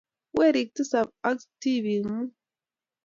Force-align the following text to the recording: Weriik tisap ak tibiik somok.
Weriik 0.35 0.69
tisap 0.75 1.09
ak 1.29 1.39
tibiik 1.61 2.03
somok. 2.05 2.29